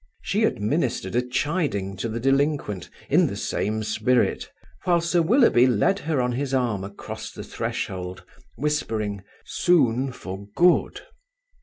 [0.23, 4.49] She administered a chiding to the delinquent in the same spirit,
[4.83, 8.23] while Sir Willoughby led her on his arm across the threshold,
[8.55, 11.01] whispering: "Soon for good!"